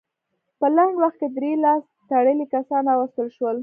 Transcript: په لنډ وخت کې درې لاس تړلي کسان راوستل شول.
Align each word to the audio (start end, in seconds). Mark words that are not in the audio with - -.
په 0.59 0.67
لنډ 0.75 0.95
وخت 1.03 1.17
کې 1.21 1.27
درې 1.37 1.51
لاس 1.63 1.83
تړلي 2.09 2.45
کسان 2.53 2.83
راوستل 2.91 3.27
شول. 3.37 3.57